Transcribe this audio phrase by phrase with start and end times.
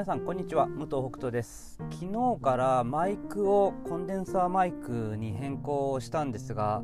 [0.00, 0.64] 皆さんこんにちは。
[0.64, 1.76] 武藤北斗です。
[1.90, 6.82] 昨日からマイクをコンデンサーマイクに変更したんですが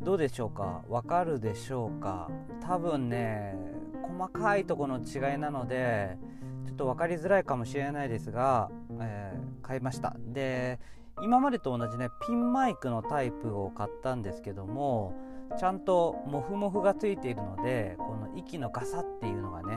[0.00, 0.80] どうでしょうか？
[0.88, 2.30] わかるでしょうか？
[2.62, 3.54] 多分ね
[4.02, 6.16] 細かいとこの違いなので
[6.64, 10.16] ちょっと分かりづらいかもしれないですが、えー、買いました。
[10.18, 10.80] で
[11.22, 15.12] 今までと同じねピンマイクのタイプを買ったんですけども
[15.58, 19.76] ちゃんとモフモフがついているのでこの息のガサっていうのがね、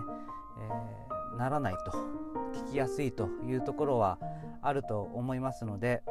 [1.34, 2.37] えー、ならないと。
[2.77, 4.20] きやすいというところは
[4.62, 6.04] あると思いますので、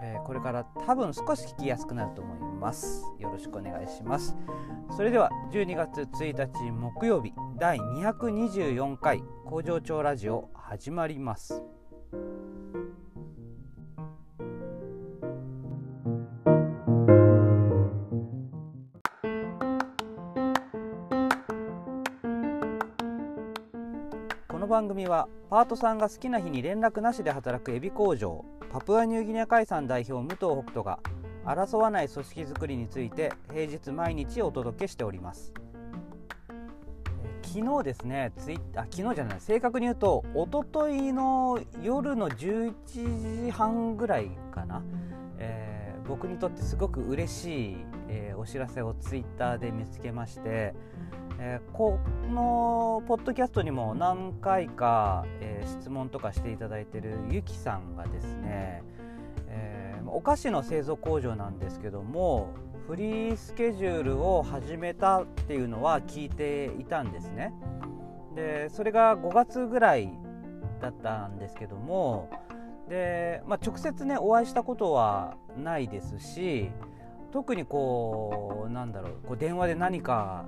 [0.00, 3.04] えー、これから多分少し聞きやすくなると思います。
[3.18, 4.36] よろしくお願いします。
[4.96, 11.81] それでは12月1日木曜日第224回工場長ラジオ始まります。
[24.82, 30.98] 番組はパートさんが好きな日に連絡なしで働くエビ工場パプアニューギニア海産代表武藤北斗が
[31.46, 35.52] 争わない組織づくりについて平日毎日お届けしております。
[37.44, 44.82] 昨日ですねツイあ昨日じゃない正確に言うと一昨日の夜の11時半ぐらいかな、
[45.38, 47.76] えー、僕にとってすごく嬉しい、
[48.08, 50.74] えー、お知らせをツイッターで見つけまして
[51.44, 51.98] えー、こ
[52.32, 58.84] のポッドキャストにも何回か、えー、質問とかしていただいてるゆきさんがですね、
[59.48, 62.50] えー、お菓子の製造工場なんですけども
[62.86, 67.52] フリースケジュールを始めたっていうのは聞いていたんですね。
[68.36, 70.12] でそれが5月ぐらい
[70.80, 72.30] だったんですけども
[72.88, 76.70] で、まあ、直接ねお会いしたことはないですし
[77.32, 80.46] 特にこうなんだろうこう電話で何か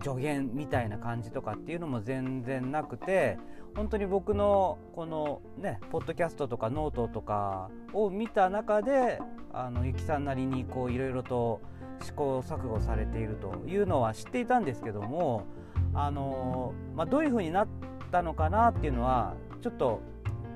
[0.00, 3.38] 助言みたいな感じとかっていうのも全然なくて
[3.74, 9.20] 本当に僕のこのねポッドキャストとかノートとかを見た中で
[9.52, 11.60] あのゆきさんなりにこういろいろと
[12.02, 15.46] 試行錯誤されているというのは知っていたんですけども
[15.94, 17.68] あの、まあ、どういう風になっ
[18.10, 20.00] たのかなっていうのはちょっと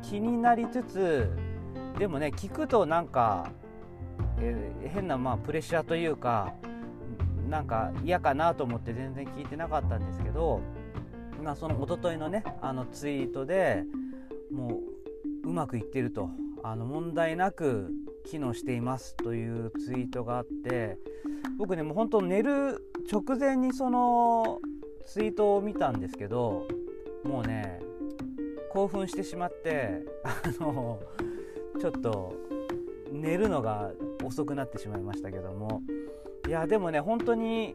[0.02, 1.30] 気になりつつ
[1.98, 3.50] でもね聞くとなんか、
[4.38, 6.54] えー、変なまあプレッシャーというか
[7.48, 10.60] なんか嫌かなと思って全然聞いてなかったんですけど、
[11.42, 13.84] まあ、その一昨日のねあのツイートで
[14.52, 14.80] も
[15.44, 16.30] ううまくいってると
[16.62, 17.92] あの問題なく
[18.26, 20.98] 機能していますというツイートがあって
[21.58, 24.58] 僕ねもう本当寝る直前にその
[25.06, 26.66] ツイートを見たんですけど
[27.24, 27.80] もうね
[28.72, 31.00] 興奮してしまってあの
[31.80, 32.34] ちょっと
[33.12, 33.92] 寝るのが
[34.24, 35.82] 遅くなってしまいましたけども
[36.46, 37.74] いやでもね本当に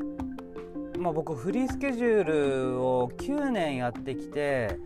[1.02, 4.78] まあ、僕フリースケジュールを9年やってきて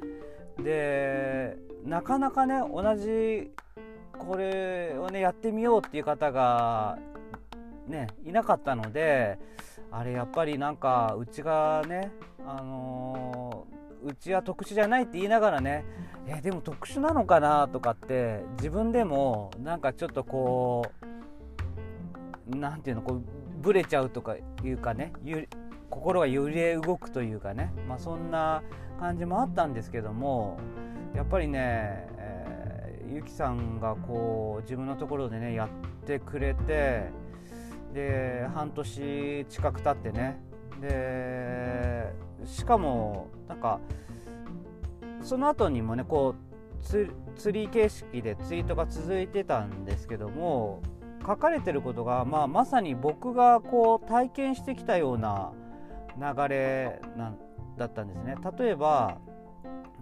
[0.57, 3.51] でなかなかね同じ
[4.17, 6.97] これをねやってみようっていう方が
[7.85, 9.37] ねいなかったので
[9.91, 12.13] あれやっぱりなんかうちがね
[12.47, 15.83] あのー、うちは特殊じゃないって言いながらね
[16.27, 20.85] えでも特殊なのかなとかって自分でもなんかちょっとこ
[22.49, 23.34] う何ていうのこう
[23.65, 25.11] ブレちゃうとかいうかね
[25.89, 28.61] 心が揺れ動くというかね、まあ、そんな
[28.99, 30.59] 感じもあったんですけども
[31.15, 35.69] やっぱりね、えー、ゆきさんがこう自分のところでねやっ
[36.05, 37.09] てくれて
[37.95, 40.39] で半年近く経ってね
[40.79, 42.13] で
[42.45, 43.79] しかもなんか
[45.23, 50.83] その後にもねこうツリー形式でツイートが続いてたんですけども
[51.25, 55.53] 書かれてることが、まあ、まさに僕がこう体験してきたような
[56.17, 57.37] 流れなん
[57.77, 58.35] だったんですね。
[58.57, 59.17] 例えば、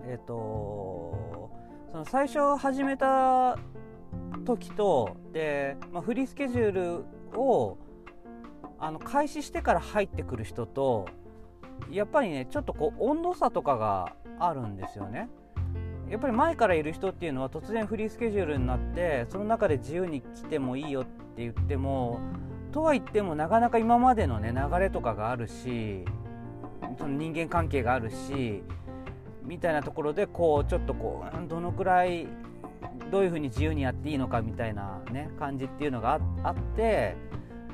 [0.06, 1.51] えーと、
[1.91, 3.57] その最初始めた
[4.45, 7.78] 時とで、まあ、フリースケジュールを
[8.79, 11.06] あの開始してから入ってくる人と
[11.89, 15.30] やっぱりねちょっとこう温度差とかがあるんですよね。
[16.13, 22.19] やっぱり前からいる人っていうのは突然フリースケジュールになってその中で自由に来てもいいよって言っても
[22.71, 26.06] とは言ってもなかなか今までのね流れとかがあるし
[27.00, 28.62] その人間関係があるし
[29.44, 32.27] みたいなところでこうちょっとこうどのくらい
[33.10, 37.15] どういうふうに自由にやっていいのかみたいなね感じっていうのがあって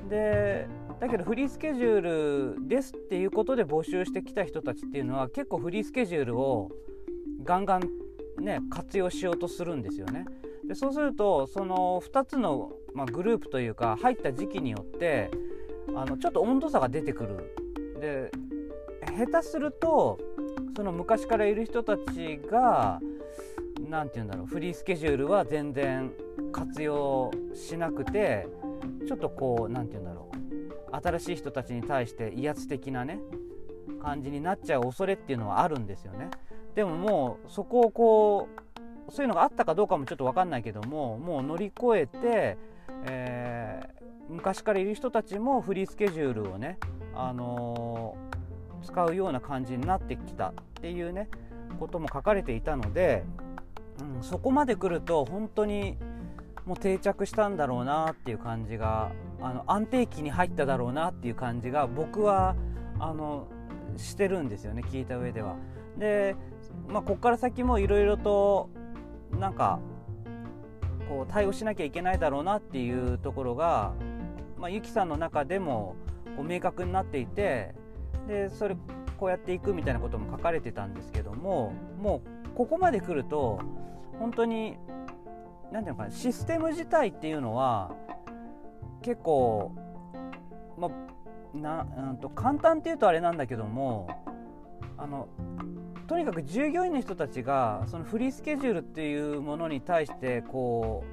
[0.09, 0.65] で
[1.01, 6.69] だけどフリースケジュールですっていうことで募集してきた人たちっていうのは結構フリースケジュールを
[7.43, 8.08] ガンガン
[8.39, 10.25] ね、活用しようとするんですよね。
[10.67, 15.31] でそうするとその2つの、まあ、グループというか入った時期によって
[15.95, 17.55] あのちょっと温度差が出てくる。
[17.99, 18.31] で
[19.17, 20.19] 下手すると
[20.75, 23.01] その昔からいる人たちが
[23.89, 26.11] 何て言うんだろうフリースケジュールは全然
[26.51, 28.47] 活用しなくて
[29.07, 33.19] ちょっとこう何て言うんだろう新しい人たちに対して威圧的なね
[34.01, 36.29] 感じになっちゃう恐れっていうのはあるんですよね。
[36.75, 42.57] でももうそこをこうそういうのがあったかどうかもちょっと分かんないけどももう乗り越えて、
[43.05, 46.77] えー、昔からいる人たちもフリースケジュールをね、
[47.15, 51.29] あのー、使うような感じになってきたっていうね
[51.79, 53.23] ことも書かれていたので、
[53.99, 55.97] うん、そこまで来ると本当に
[56.65, 59.11] もう定着したんだろうなっていう感じが
[59.41, 62.55] あの安定期に入っただろうなっていう感じが僕は
[62.99, 63.47] あの
[63.97, 65.55] してるんですよね聞いた上では。
[65.99, 66.35] で、
[66.87, 68.69] まあ、ここから先もいろいろと
[69.37, 69.79] なんか
[71.07, 73.93] こう対応しなきゃいけないだろうなっていうところが、
[74.57, 75.95] まあ、ゆきさんの中でも
[76.35, 77.75] こう明確になっていて
[78.27, 78.75] でそれ
[79.19, 83.59] こうやっていくみたいなことも書かれてたんですけどももうここまで来ると
[84.19, 84.77] 本当に
[85.71, 87.91] 何ていうのかなシステム自体っていうのは
[89.01, 89.73] 結構
[90.77, 94.07] まあなうんと簡単っていうとあれなんだけども
[94.97, 95.27] あの
[96.09, 101.03] とにかく従業員の人たちがそのフリースケジュールっていうものに対してこ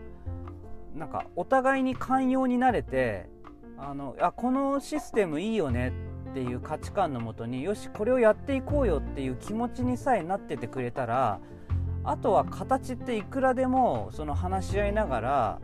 [0.94, 3.28] うなんかお互いに寛容になれて
[3.76, 5.92] あのあこのシステムいいよね
[6.30, 11.40] っていう価値観のもとによしこれをやっていこうよっていう気持ちにさえなっててくれたら
[12.02, 15.60] あとは形っていくらでもその話し合いながら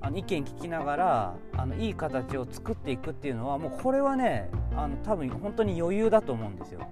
[0.00, 6.88] あの意見聞きながらあのいい形を作っていくっていうのはもうこれはねあの多分本当に余裕だと思うんですよ。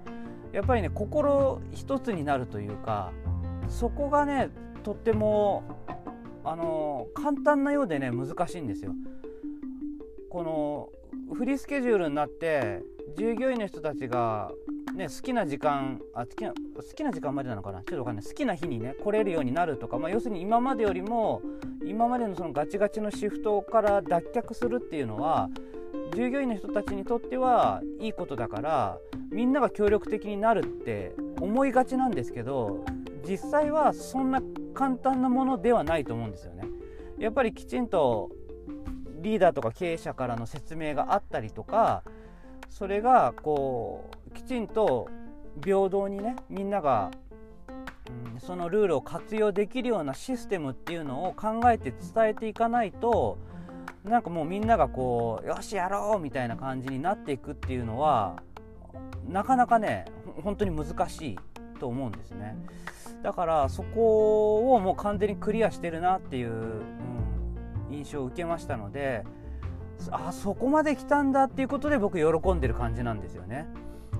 [0.51, 3.11] やっぱりね心一つになるというか
[3.67, 4.49] そこがね
[4.83, 5.63] とっても
[6.43, 8.93] あの簡単なようでね難しいんですよ。
[10.29, 10.89] この
[11.35, 12.81] フリースケジュールになって
[13.17, 14.51] 従業員の人たちが、
[14.95, 17.79] ね、好きな時間あ好きな好きな時間までなのかな？
[17.79, 21.41] ちょっと分かんない好きな日にね来れるようになるとか、まあ、要するに今までよりも
[21.83, 25.49] 今までのそのガチガチのシフトから脱却するっていうのは
[26.15, 28.97] 従業員の人たちにとってはいいことだから
[29.31, 32.83] みんなが協力的になるって思いがちなんですけど
[33.27, 34.41] 実際はそんな
[34.73, 36.63] 簡単なものではないと思うんですよね。
[37.17, 38.29] やっぱりきちんと
[39.21, 42.03] リーダーとか経営者からの説明があったりとか
[42.69, 45.09] それがこうきちんと
[45.63, 47.11] 平等にねみんなが、
[48.33, 53.37] うん、そのルールを活用できるようなシステムっていうのを考えて伝えていかないと
[54.03, 58.41] なんかもうみんながこうよしやろうみたいな感じになっていくっていうのは
[59.27, 60.05] なかなかね
[60.43, 61.39] 本当に難しい
[61.79, 62.55] と思うんですね
[63.23, 69.25] だからそこをもう完全にクリアしてるなっていう、うん、印象を受けましたので
[70.11, 73.67] あそこまで来たんだっていうことで僕喜んでる感じなんですよね。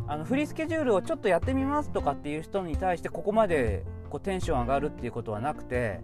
[0.08, 6.02] あのフリースケジュールをちょっとやってみますとかっていう人に対してここまでこうテンション上がるっていうことはなくて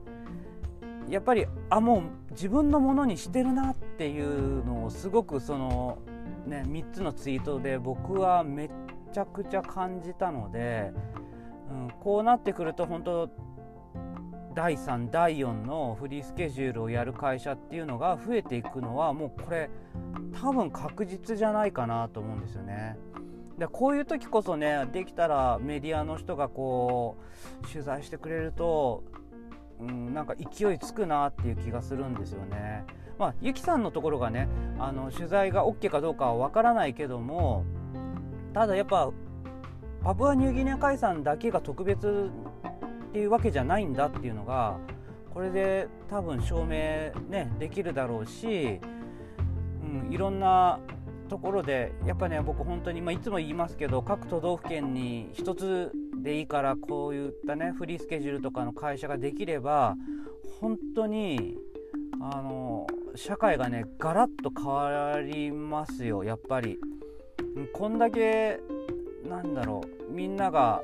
[1.09, 5.99] やっぱりあもう自分のものにしてるなっていうのをすごくその、
[6.47, 8.69] ね、3つのツイートで僕はめっ
[9.13, 10.91] ちゃくちゃ感じたので、
[11.71, 13.29] うん、こうなってくると本当
[14.55, 19.69] 第3第4のフリースケジュールをやる会社っていうのが増えていくのはもうこれ
[20.41, 22.97] 多分確実じゃないかなと思うんですよね。
[23.57, 27.17] でこういう時こそねできたらメディアの人がこ
[27.63, 29.03] う取材してくれると、
[30.15, 32.85] なんか勢いつくなっていう気がするんですよね。
[33.19, 34.47] まあ、ゆきさんのところがね
[34.79, 37.63] あの取材が OK かどうかは分からないけども
[38.53, 39.09] ただやっぱ
[40.03, 42.29] パプアニューギニア海産だけが特別
[43.09, 44.77] っていうわけじゃないんだっていうのが
[45.33, 48.79] これで多分証明、ね、できるだろうし、
[49.81, 50.79] うん、いろんな
[51.25, 55.91] ところでやっぱね僕本当に、まあ、いつも言いますけど各都道府県に1つ
[56.21, 59.95] でいいからこういったねフリースケジュールとかの会社ができれば
[60.59, 61.57] 本当に
[62.21, 66.79] あの社会がねガラッと変わりますよやっぱり。
[67.71, 68.59] こんだけ
[69.27, 70.81] なんだろうみんなが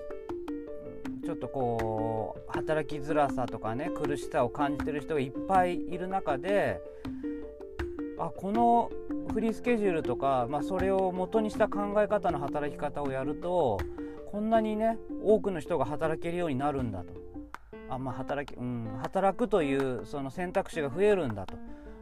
[1.24, 6.82] ちょっとこう働きづらさとかね苦しさを感じてる人がいっぱいいる中で
[8.22, 8.92] あこの
[9.34, 13.80] フリースケジュールとか、まあ、それを元にした考え方の働き方をやると
[14.32, 17.14] こんなにね多くの人が働けるようになるんだと
[17.90, 21.56] あ、まあ、働き、うん、働くというその選択肢が増えるんだと。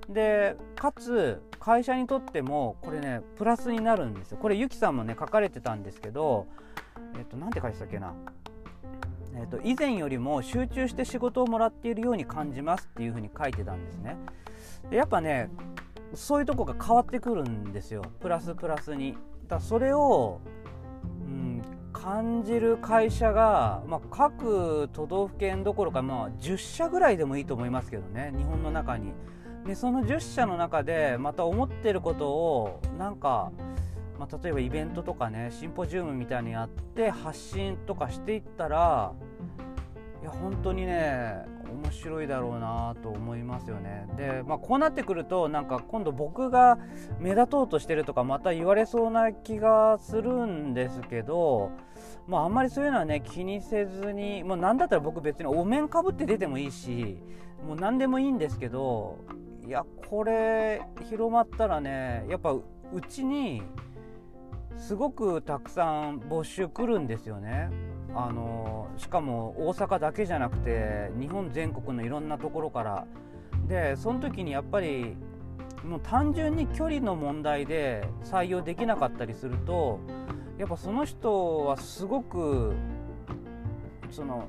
[0.10, 6.48] でかつ会社にとってもこれねプラスになるんですよこれゆきさんもね書かれてたんですけど
[7.16, 8.14] えっと何て書いてたっけな
[9.36, 14.18] えーと、以前よりも集中して仕事をもらっているように感じますっていうふうに書いてたんですね。
[14.90, 15.50] でやっぱね
[16.14, 18.04] そういうとこが変わってくるんですよ。
[18.20, 19.18] プラスプラスに。
[19.48, 20.42] だそれを、
[21.22, 21.62] うん、
[21.92, 28.32] 感じる会社が、まあ、各都道府県どころか、まあ、10社ぐらいでもいいと思いますけどね。
[28.38, 29.14] 日本の中に。
[29.66, 33.52] でその10社の中でまた思ってることをなんか、
[34.18, 39.14] まあ、例えばイベントとかねシンポジウムみたいにやって発信とかしていったら
[40.22, 46.78] いや本当にね面白いだろうなと思いますよねで、まあ、こうなってくるとなんか今度僕が
[47.20, 51.72] 目立とうとしてるとかまた言われそうな気がするんですけど、
[52.28, 57.18] まあ、あんまりそういうのはね気にせずにもう何だったら僕別にお面かぶって出てもいいし
[57.66, 59.18] もう何でもいいんですけど
[59.66, 62.64] いやこれ広まったらねやっぱう
[63.08, 63.62] ちに
[64.78, 67.70] すごくたくさん募集来るんですよね。
[68.16, 73.08] あのしかも大阪だけじゃなくて日本全国のいろんなところから。
[73.68, 75.16] でその時にやっぱり
[75.86, 80.00] もう単純に距離の問題で採用できなかったりすると
[80.58, 82.74] やっぱその人はすごく
[84.12, 84.48] その、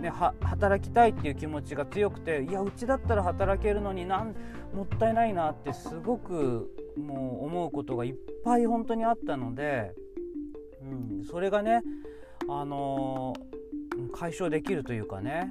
[0.00, 4.34] ね、働きたいっていう気持ちが強くていやうちだったら働けるのになん
[4.74, 8.14] もったいないなってすごくもう思うことがいっ
[8.44, 9.94] ぱい本当にあったので、
[10.82, 11.82] うん、それがね
[12.48, 13.34] あの、
[14.12, 15.50] 解消できるというかね、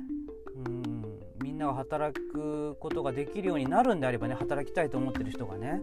[0.65, 1.03] うん、
[1.43, 5.81] みんなが働くことができるようになるんであればね働きたいと思ってる人がね。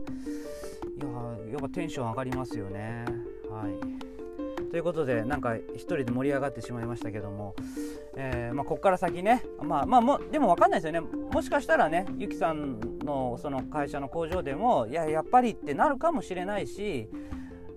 [0.96, 3.04] いややっぱテンション上がりますよね。
[3.50, 4.70] はい。
[4.70, 7.54] ということでなんか一人で盛り上がってしまいましたけども、
[8.16, 9.42] えーまあ、ここから先ね。
[9.62, 11.08] まあまあもでも分かんないですよね。
[11.32, 17.08] もしかしたらねゆきさんのその会社の工場でもいややっぱりってなるかもしれないし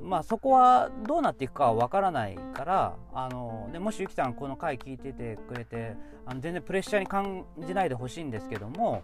[0.08, 5.96] まあ、そこはどうなっていくかは分からないからあのでもしゆきさんこの回聞いててくれて
[6.26, 9.04] あの全然プレッシャーに感じないでほしいんですけども、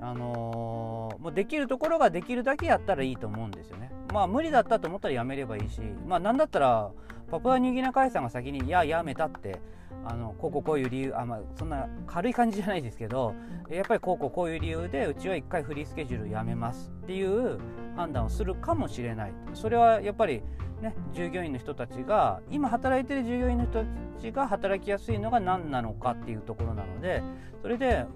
[0.00, 3.90] あのー、もうできるところができるだけやったらいいと思うんですよね。
[4.12, 6.90] まあ無理だったと思ったらやめればいいし、まあ、なんだったら
[7.30, 9.60] パプアニューギナ海さんが先に「いややめた」って
[10.04, 13.34] あのこうこうこういう理由あ、まあ、そんな軽い感じじゃないですけど
[13.68, 17.58] やっぱりこうこうこういう理由でうちは1回フリースケジュールやめますっていう
[17.96, 19.32] 判断をするかもしれない。
[19.54, 20.42] それはやっぱり
[20.80, 23.86] ね従業員の人たちが今働いてる従業員の人た
[24.20, 27.22] ちが働きやすいのが何なのかっていうところなので
[27.62, 28.06] それで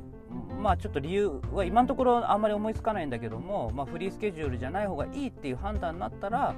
[0.61, 6.55] まあちょっと理由は今のところあんまり思いつかないんだけども、まあ、フリースケジュールじゃない方がいいっていう判断になったら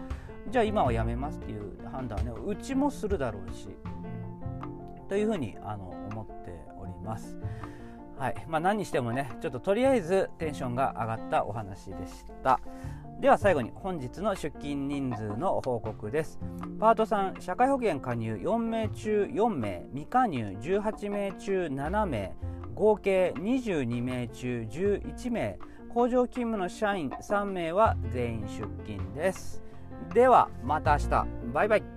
[0.51, 3.69] じゃあ今はやめますっていう判断はねうちもするだろうし
[5.09, 7.37] というふうにあの思っております。
[8.19, 8.47] はい。
[8.49, 12.61] まあ、何にしてもねちょっととりあえずテンションが上がったお話でした。
[13.23, 16.41] では最後に本日の出勤人数の報告です。
[16.81, 22.33] パート3社会保険加入4名中4名未加入18名中7名
[22.75, 25.57] 合計22名中11名
[25.95, 29.63] 工場勤務の社員3名は全員出勤です。
[30.13, 31.27] ではまた明日。
[31.55, 31.92] バイバイ。